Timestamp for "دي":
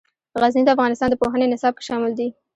2.19-2.27